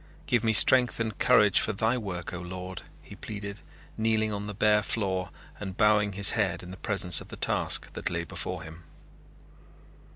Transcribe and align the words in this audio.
"Give 0.25 0.43
me 0.43 0.51
strength 0.51 0.99
and 0.99 1.15
courage 1.19 1.59
for 1.59 1.73
Thy 1.73 1.95
work, 1.95 2.33
O 2.33 2.39
Lord!" 2.39 2.81
he 3.03 3.15
pleaded, 3.15 3.59
kneeling 3.99 4.33
on 4.33 4.47
the 4.47 4.55
bare 4.55 4.81
floor 4.81 5.29
and 5.59 5.77
bowing 5.77 6.13
his 6.13 6.31
head 6.31 6.63
in 6.63 6.71
the 6.71 6.77
presence 6.77 7.21
of 7.21 7.27
the 7.27 7.35
task 7.37 7.93
that 7.93 8.09
lay 8.09 8.23
before 8.23 8.63
him. 8.63 8.81